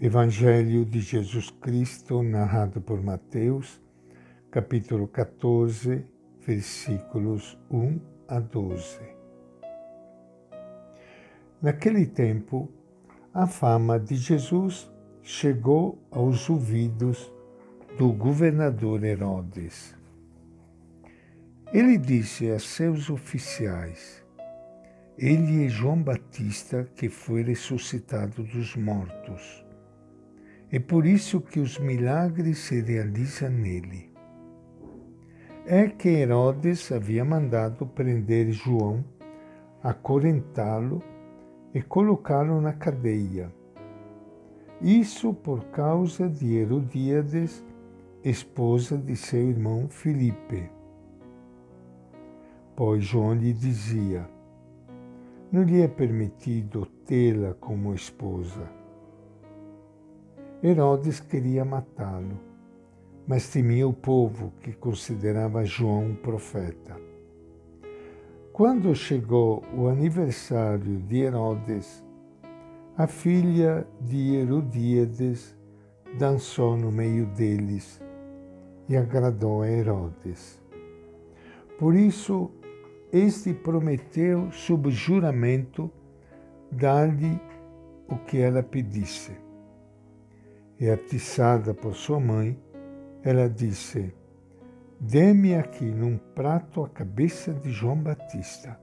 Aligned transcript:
Evangelho 0.00 0.84
de 0.84 1.00
Jesus 1.00 1.50
Cristo, 1.50 2.22
narrado 2.22 2.80
por 2.80 3.02
Mateus, 3.02 3.80
capítulo 4.48 5.08
14, 5.08 6.04
versículos 6.38 7.58
1 7.68 7.98
a 8.28 8.38
12. 8.38 9.00
Naquele 11.60 12.06
tempo, 12.06 12.70
a 13.34 13.48
fama 13.48 13.98
de 13.98 14.14
Jesus 14.14 14.88
chegou 15.20 15.98
aos 16.12 16.48
ouvidos 16.48 17.32
do 17.98 18.12
governador 18.12 19.02
Herodes. 19.02 19.96
Ele 21.72 21.98
disse 21.98 22.48
a 22.52 22.60
seus 22.60 23.10
oficiais: 23.10 24.24
Ele 25.18 25.66
é 25.66 25.68
João 25.68 26.00
Batista 26.00 26.88
que 26.94 27.08
foi 27.08 27.42
ressuscitado 27.42 28.44
dos 28.44 28.76
mortos. 28.76 29.66
É 30.70 30.78
por 30.78 31.06
isso 31.06 31.40
que 31.40 31.60
os 31.60 31.78
milagres 31.78 32.58
se 32.58 32.82
realizam 32.82 33.48
nele. 33.48 34.10
É 35.64 35.88
que 35.88 36.10
Herodes 36.10 36.92
havia 36.92 37.24
mandado 37.24 37.86
prender 37.86 38.52
João, 38.52 39.02
acorrentá-lo 39.82 41.02
e 41.72 41.80
colocá-lo 41.80 42.60
na 42.60 42.74
cadeia. 42.74 43.50
Isso 44.82 45.32
por 45.32 45.64
causa 45.70 46.28
de 46.28 46.56
Herodíades, 46.56 47.64
esposa 48.22 48.98
de 48.98 49.16
seu 49.16 49.48
irmão 49.48 49.88
Filipe. 49.88 50.70
Pois 52.76 53.02
João 53.02 53.32
lhe 53.32 53.54
dizia: 53.54 54.28
Não 55.50 55.62
lhe 55.62 55.80
é 55.80 55.88
permitido 55.88 56.84
tê-la 57.06 57.54
como 57.54 57.94
esposa. 57.94 58.77
Herodes 60.60 61.20
queria 61.20 61.64
matá-lo, 61.64 62.36
mas 63.28 63.48
temia 63.48 63.86
o 63.86 63.92
povo 63.92 64.52
que 64.60 64.72
considerava 64.72 65.64
João 65.64 66.06
um 66.06 66.14
profeta. 66.16 66.96
Quando 68.52 68.92
chegou 68.92 69.62
o 69.72 69.86
aniversário 69.86 70.98
de 71.02 71.18
Herodes, 71.18 72.04
a 72.96 73.06
filha 73.06 73.86
de 74.00 74.34
Herodíades 74.34 75.56
dançou 76.18 76.76
no 76.76 76.90
meio 76.90 77.26
deles 77.26 78.02
e 78.88 78.96
agradou 78.96 79.62
a 79.62 79.70
Herodes. 79.70 80.60
Por 81.78 81.94
isso, 81.94 82.50
este 83.12 83.54
prometeu, 83.54 84.50
sob 84.50 84.90
juramento, 84.90 85.88
dar-lhe 86.68 87.40
o 88.08 88.16
que 88.16 88.38
ela 88.38 88.60
pedisse 88.60 89.46
e 90.80 90.88
atiçada 90.88 91.74
por 91.74 91.94
sua 91.94 92.20
mãe, 92.20 92.58
ela 93.22 93.48
disse: 93.48 94.14
Dê-me 95.00 95.54
aqui 95.54 95.84
num 95.84 96.16
prato 96.16 96.84
a 96.84 96.88
cabeça 96.88 97.52
de 97.52 97.70
João 97.70 97.96
Batista. 97.96 98.78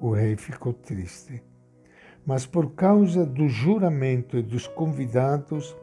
O 0.00 0.10
rei 0.10 0.36
ficou 0.36 0.72
triste, 0.72 1.42
mas 2.26 2.46
por 2.46 2.72
causa 2.72 3.24
do 3.24 3.48
juramento 3.48 4.36
e 4.36 4.42
dos 4.42 4.66
convidados, 4.66 5.76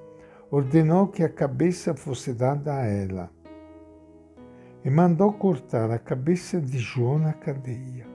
ordenou 0.51 1.07
que 1.07 1.23
a 1.23 1.29
cabeça 1.29 1.93
fosse 1.93 2.33
dada 2.33 2.73
a 2.73 2.85
ela. 2.85 3.29
E 4.83 4.89
mandou 4.89 5.31
cortar 5.33 5.91
a 5.91 5.99
cabeça 5.99 6.59
de 6.59 6.79
João 6.79 7.19
na 7.19 7.33
cadeia. 7.33 8.07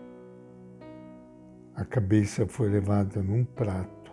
A 1.75 1.85
cabeça 1.85 2.47
foi 2.47 2.69
levada 2.69 3.23
num 3.23 3.45
prato 3.45 4.04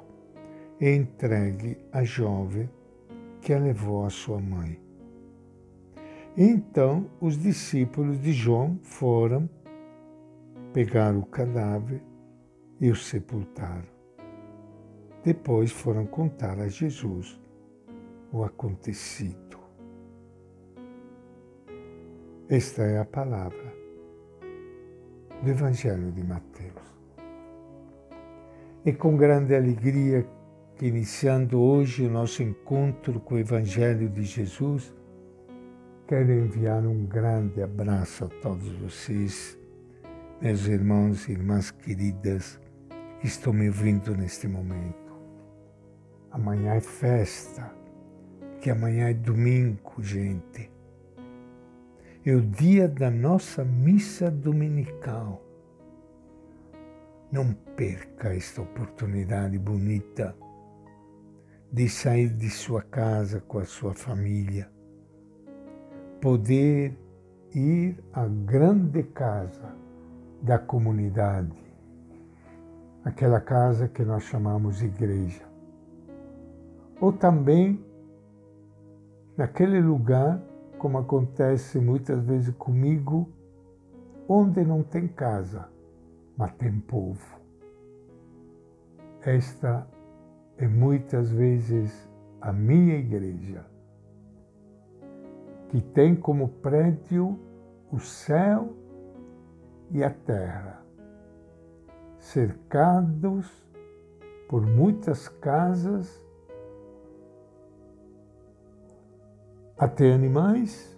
e 0.82 0.90
entregue 0.90 1.78
à 1.94 2.04
jovem 2.04 2.68
que 3.40 3.54
a 3.54 3.60
levou 3.60 4.04
à 4.04 4.10
sua 4.10 4.40
mãe. 4.40 4.82
Então 6.36 7.08
os 7.22 7.38
discípulos 7.38 8.20
de 8.20 8.34
João 8.34 8.80
foram 8.82 9.48
pegar 10.74 11.16
o 11.16 11.24
cadáver 11.24 12.02
e 12.80 12.90
o 12.90 12.96
sepultaram. 12.96 13.92
Depois 15.24 15.72
foram 15.72 16.08
contar 16.08 16.60
a 16.60 16.68
Jesus 16.68 17.40
o 18.32 18.44
acontecido. 18.44 19.60
Esta 22.50 22.82
é 22.82 22.98
a 22.98 23.06
palavra 23.06 23.72
do 25.44 25.50
Evangelho 25.50 26.12
de 26.12 26.24
Mateus. 26.24 26.92
E 28.84 28.92
com 28.92 29.16
grande 29.16 29.56
alegria 29.56 30.26
iniciando 30.82 31.62
hoje 31.62 32.08
o 32.08 32.10
nosso 32.10 32.42
encontro 32.42 33.20
com 33.20 33.36
o 33.36 33.40
Evangelho 33.40 34.10
de 34.10 34.24
Jesus, 34.24 34.92
quero 36.08 36.32
enviar 36.32 36.84
um 36.88 37.06
grande 37.06 37.62
abraço 37.62 38.26
a 38.26 38.28
todos 38.28 38.68
vocês, 38.78 39.56
meus 40.42 40.66
irmãos 40.66 41.28
e 41.28 41.34
irmãs 41.34 41.70
queridas 41.70 42.60
que 43.20 43.28
estão 43.28 43.54
me 43.54 43.68
ouvindo 43.68 44.18
neste 44.18 44.48
momento. 44.48 45.14
Amanhã 46.32 46.74
é 46.74 46.82
festa, 46.82 47.72
que 48.60 48.72
amanhã 48.72 49.10
é 49.10 49.14
domingo, 49.14 50.02
gente. 50.02 50.72
É 52.26 52.34
o 52.34 52.42
dia 52.42 52.88
da 52.88 53.12
nossa 53.12 53.64
missa 53.64 54.32
dominical. 54.32 55.46
Não 57.32 57.54
perca 57.54 58.34
esta 58.34 58.64
oportunidade 58.64 59.60
bonita 59.60 60.36
de 61.72 61.88
sair 61.88 62.28
de 62.28 62.50
sua 62.50 62.82
casa 62.82 63.40
com 63.40 63.60
a 63.60 63.66
sua 63.66 63.94
família, 63.94 64.70
poder 66.20 66.98
ir 67.56 67.98
à 68.12 68.28
grande 68.28 69.04
casa 69.04 69.74
da 70.42 70.60
comunidade, 70.60 71.56
aquela 73.06 73.40
casa 73.40 73.88
que 73.88 74.04
nós 74.04 74.24
chamamos 74.24 74.82
igreja. 74.82 75.46
Ou 77.00 77.14
também 77.14 77.84
naquele 79.38 79.80
lugar, 79.80 80.42
como 80.78 80.98
acontece 80.98 81.80
muitas 81.80 82.22
vezes 82.26 82.54
comigo, 82.56 83.30
onde 84.28 84.64
não 84.66 84.84
tem 84.84 85.08
casa, 85.08 85.70
mas 86.38 86.52
tem 86.54 86.80
povo. 86.82 87.40
Esta 89.22 89.88
é 90.62 90.68
muitas 90.68 91.32
vezes 91.32 92.08
a 92.40 92.54
minha 92.54 92.96
igreja, 92.96 93.66
que 95.70 95.82
tem 95.82 96.16
como 96.16 96.50
prédio 96.50 97.40
o 97.92 98.00
céu 98.00 98.72
e 99.90 100.04
a 100.04 100.12
terra, 100.12 100.86
cercados 102.20 103.52
por 104.48 104.62
muitas 104.62 105.28
casas, 105.28 106.24
até 109.76 110.14
animais, 110.14 110.96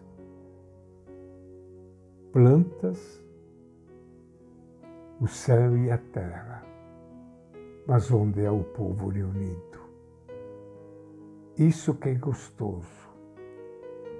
plantas, 2.34 3.24
o 5.22 5.28
céu 5.28 5.78
e 5.78 5.90
a 5.90 5.97
terra 5.97 6.72
mas 7.88 8.11
onde 8.11 8.44
é 8.44 8.51
o 8.51 8.63
povo 8.63 9.09
reunido. 9.09 9.79
Isso 11.57 11.94
que 11.95 12.09
é 12.09 12.16
gostoso. 12.16 13.03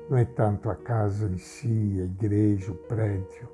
Não 0.10 0.18
é 0.18 0.26
tanto 0.26 0.70
a 0.70 0.76
casa 0.76 1.28
em 1.28 1.38
si, 1.38 1.98
a 2.00 2.04
igreja, 2.04 2.72
o 2.72 2.76
prédio. 2.76 3.50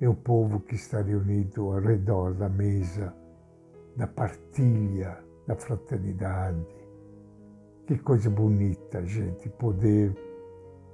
É 0.00 0.08
o 0.08 0.14
povo 0.14 0.60
que 0.60 0.76
está 0.76 1.02
reunido 1.02 1.72
ao 1.72 1.80
redor 1.80 2.32
da 2.32 2.48
mesa, 2.48 3.12
da 3.96 4.06
partilha, 4.06 5.18
da 5.46 5.56
fraternidade. 5.56 6.64
Que 7.86 7.98
coisa 7.98 8.30
bonita, 8.30 9.04
gente, 9.04 9.48
poder 9.48 10.16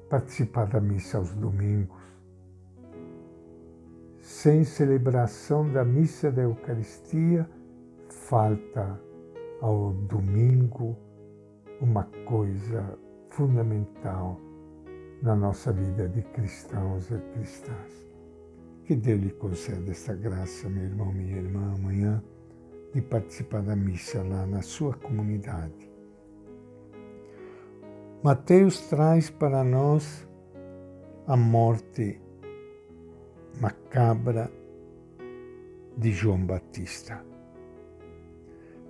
participar 0.08 0.66
da 0.66 0.80
missa 0.80 1.18
aos 1.18 1.34
domingos. 1.34 2.02
Sem 4.20 4.64
celebração 4.64 5.70
da 5.70 5.84
missa 5.84 6.32
da 6.32 6.42
Eucaristia, 6.42 7.48
falta 8.14 9.00
ao 9.60 9.92
domingo 9.92 10.96
uma 11.80 12.04
coisa 12.26 12.98
fundamental 13.30 14.40
na 15.22 15.34
nossa 15.34 15.72
vida 15.72 16.08
de 16.08 16.22
cristãos 16.22 17.10
e 17.10 17.18
cristãs. 17.34 18.06
Que 18.84 18.94
Deus 18.94 19.20
lhe 19.20 19.30
conceda 19.30 19.90
esta 19.90 20.14
graça, 20.14 20.68
meu 20.68 20.84
irmão, 20.84 21.12
minha 21.12 21.36
irmã, 21.36 21.74
amanhã, 21.74 22.22
de 22.92 23.00
participar 23.00 23.62
da 23.62 23.74
missa 23.74 24.22
lá 24.22 24.46
na 24.46 24.62
sua 24.62 24.94
comunidade. 24.94 25.90
Mateus 28.22 28.88
traz 28.88 29.28
para 29.30 29.64
nós 29.64 30.28
a 31.26 31.36
morte 31.36 32.20
macabra 33.60 34.50
de 35.96 36.12
João 36.12 36.44
Batista. 36.44 37.33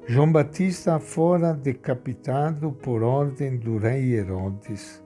João 0.06 0.30
Batista 0.30 1.00
fora 1.00 1.54
decapitado 1.54 2.72
por 2.72 3.02
ordem 3.02 3.56
do 3.56 3.78
rei 3.78 4.14
Herodes, 4.14 5.02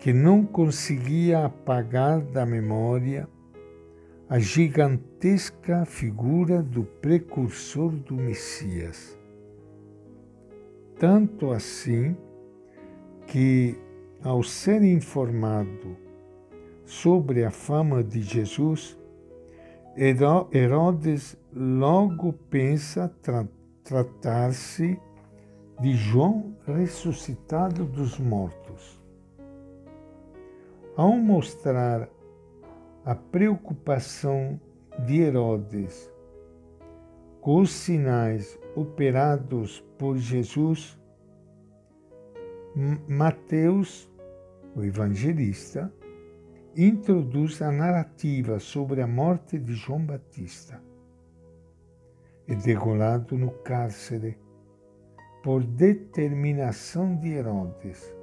que 0.00 0.12
não 0.12 0.44
conseguia 0.44 1.44
apagar 1.44 2.20
da 2.20 2.44
memória 2.44 3.28
a 4.28 4.40
gigantesca 4.40 5.84
figura 5.84 6.60
do 6.60 6.82
precursor 6.82 7.92
do 7.92 8.16
Messias. 8.16 9.16
Tanto 10.98 11.52
assim 11.52 12.16
que, 13.28 13.78
ao 14.24 14.42
ser 14.42 14.82
informado 14.82 15.96
sobre 16.84 17.44
a 17.44 17.52
fama 17.52 18.02
de 18.02 18.22
Jesus, 18.22 18.98
Herodes 19.98 21.38
logo 21.54 22.34
pensa 22.50 23.08
tra 23.22 23.48
tratar-se 23.82 25.00
de 25.80 25.94
João 25.94 26.54
ressuscitado 26.66 27.86
dos 27.86 28.18
mortos. 28.18 29.00
Ao 30.94 31.12
mostrar 31.16 32.10
a 33.06 33.14
preocupação 33.14 34.60
de 35.06 35.20
Herodes 35.20 36.12
com 37.40 37.60
os 37.60 37.70
sinais 37.70 38.58
operados 38.74 39.80
por 39.96 40.18
Jesus, 40.18 40.98
Mateus, 43.08 44.10
o 44.74 44.82
evangelista, 44.82 45.90
introduz 46.76 47.62
a 47.62 47.72
narrativa 47.72 48.58
sobre 48.58 49.00
a 49.00 49.06
morte 49.06 49.58
de 49.58 49.72
João 49.72 50.04
Batista. 50.04 50.78
É 52.46 52.54
degolado 52.54 53.38
no 53.38 53.50
cárcere 53.50 54.38
por 55.42 55.64
determinação 55.64 57.16
de 57.16 57.28
Herodes, 57.28 58.14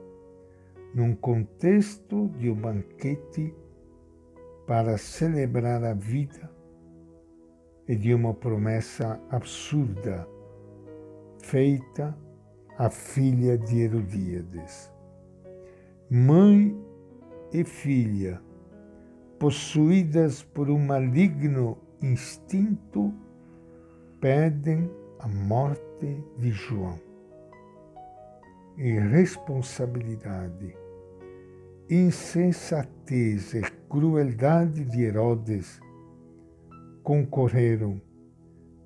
num 0.93 1.15
contexto 1.15 2.29
de 2.37 2.51
um 2.51 2.55
banquete 2.55 3.55
para 4.67 4.97
celebrar 4.99 5.83
a 5.83 5.93
vida 5.93 6.51
e 7.87 7.95
de 7.95 8.13
uma 8.13 8.35
promessa 8.35 9.19
absurda 9.31 10.27
feita 11.39 12.15
à 12.77 12.89
filha 12.89 13.57
de 13.57 13.81
Herodíades. 13.81 14.93
Mãe 16.09 16.77
e 17.53 17.63
filha, 17.63 18.41
possuídas 19.43 20.41
por 20.41 20.69
um 20.69 20.79
maligno 20.79 21.77
instinto, 22.01 23.13
pedem 24.21 24.89
a 25.19 25.27
morte 25.27 26.23
de 26.37 26.49
João. 26.49 26.97
Irresponsabilidade, 28.77 30.73
insensatez 31.89 33.53
e 33.53 33.63
crueldade 33.89 34.85
de 34.85 35.03
Herodes 35.03 35.81
concorreram 37.03 38.01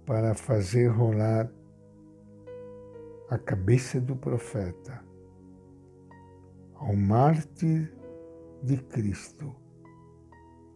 para 0.08 0.34
fazer 0.34 0.88
rolar 0.88 1.52
a 3.30 3.38
cabeça 3.38 4.02
do 4.02 4.16
profeta. 4.16 5.06
Ao 6.74 6.96
mártir 6.96 7.94
de 8.64 8.78
Cristo, 8.78 9.67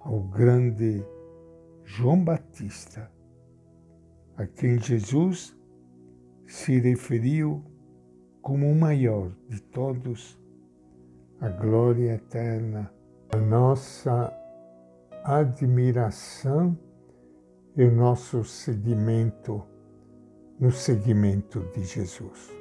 ao 0.03 0.19
grande 0.21 1.06
João 1.83 2.24
Batista, 2.24 3.12
a 4.38 4.45
quem 4.45 4.80
Jesus 4.80 5.56
se 6.48 6.80
referiu 6.80 7.63
como 8.42 8.69
o 8.69 8.75
maior 8.75 9.31
de 9.48 9.62
todos, 9.62 10.39
a 11.39 11.50
glória 11.50 12.13
eterna, 12.13 12.92
a 13.33 13.38
nossa 13.38 14.33
admiração 15.24 16.77
e 17.75 17.83
o 17.83 17.92
nosso 17.92 18.44
seguimento 18.44 19.63
no 20.59 20.71
seguimento 20.71 21.62
de 21.74 21.83
Jesus. 21.83 22.51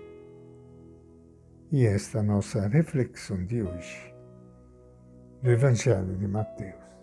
E 1.71 1.87
esta 1.87 2.19
é 2.19 2.21
a 2.21 2.25
nossa 2.25 2.67
reflexão 2.67 3.45
de 3.45 3.63
hoje 3.63 4.15
do 5.43 5.51
Evangelho 5.51 6.17
de 6.17 6.27
Mateus. 6.27 7.00